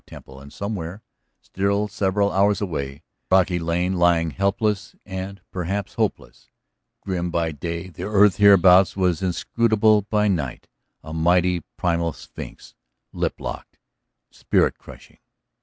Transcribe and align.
Temple, 0.07 0.39
and 0.41 0.51
somewhere, 0.51 1.03
still 1.43 1.87
several 1.87 2.31
hours 2.31 2.59
away, 2.59 3.03
Brocky 3.29 3.59
Lane 3.59 3.93
lying 3.99 4.31
helpless 4.31 4.95
and 5.05 5.41
perhaps 5.51 5.93
hopeless; 5.93 6.49
grim 7.01 7.29
by 7.29 7.51
day 7.51 7.87
the 7.87 8.05
earth 8.05 8.37
hereabouts 8.37 8.97
was 8.97 9.21
inscrutable 9.21 10.01
by 10.01 10.27
night, 10.27 10.67
a 11.03 11.13
mighty, 11.13 11.59
primal 11.77 12.13
sphinx, 12.13 12.73
lip 13.13 13.39
locked, 13.39 13.77
spirit 14.31 14.79
crushing. 14.79 15.19